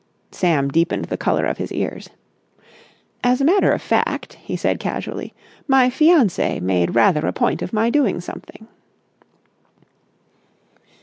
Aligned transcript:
Sam 0.31 0.69
deepened 0.69 1.05
the 1.05 1.15
colour 1.15 1.45
of 1.45 1.59
his 1.59 1.71
ears. 1.71 2.09
"As 3.23 3.39
a 3.39 3.45
matter 3.45 3.71
of 3.71 3.83
fact," 3.83 4.33
he 4.41 4.55
said 4.55 4.79
casually, 4.79 5.31
"my 5.67 5.91
fiancée 5.91 6.59
made 6.59 6.95
rather 6.95 7.27
a 7.27 7.31
point 7.31 7.61
of 7.61 7.71
my 7.71 7.91
doing 7.91 8.19
something." 8.19 8.67